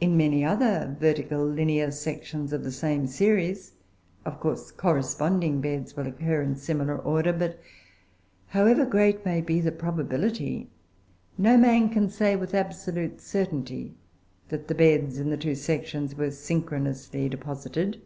In 0.00 0.16
many 0.16 0.44
other 0.44 0.96
vertical 0.98 1.46
linear 1.46 1.92
sections 1.92 2.52
of 2.52 2.64
the 2.64 2.72
same 2.72 3.06
series, 3.06 3.74
of 4.24 4.40
course, 4.40 4.72
corresponding 4.72 5.60
beds 5.60 5.94
will 5.96 6.08
occur 6.08 6.42
in 6.42 6.50
a 6.50 6.56
similar 6.56 6.98
order; 6.98 7.32
but, 7.32 7.60
however 8.48 8.84
great 8.84 9.24
may 9.24 9.40
be 9.40 9.60
the 9.60 9.70
probability, 9.70 10.70
no 11.38 11.56
man 11.56 11.88
can 11.88 12.10
say 12.10 12.34
with 12.34 12.52
absolute 12.52 13.20
certainty 13.20 13.94
that 14.48 14.66
the 14.66 14.74
beds 14.74 15.20
in 15.20 15.30
the 15.30 15.36
two 15.36 15.54
sections 15.54 16.16
were 16.16 16.32
synchronously 16.32 17.28
deposited. 17.28 18.02